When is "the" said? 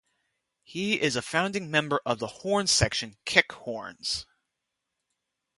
2.17-2.25